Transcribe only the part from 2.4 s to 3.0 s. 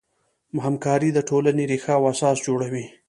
جوړوي.